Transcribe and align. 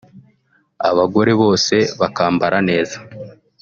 abagore 0.89 1.31
bose 1.41 1.75
bakambara 1.99 2.57
neza 2.69 2.97